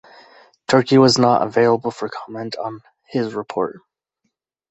"Turki 0.67 0.97
was 0.97 1.19
not 1.19 1.43
available 1.45 1.91
for 1.91 2.09
comment 2.09 2.55
on 2.55 2.79
his 3.07 3.35
report". 3.35 3.81